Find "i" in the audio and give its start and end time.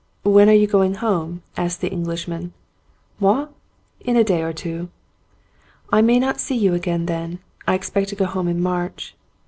5.91-6.01, 7.67-7.75